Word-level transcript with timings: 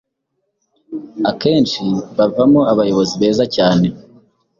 Akenshi 1.29 1.81
bavamo 2.17 2.61
abayobozi 2.71 3.13
beza 3.21 3.45
cyane 3.55 3.87